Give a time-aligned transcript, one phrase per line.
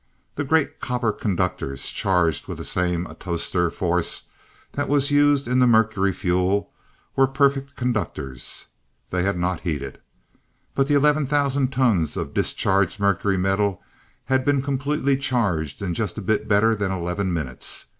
[0.33, 4.23] The great copper conductors, charged with the same atostor force
[4.71, 6.71] that was used in the mercury fuel,
[7.15, 8.65] were perfect conductors,
[9.11, 9.99] they had not heated.
[10.73, 13.79] But the eleven thousand tons of discharged mercury metal
[14.25, 17.85] had been completely charged in just a bit better than eleven minutes.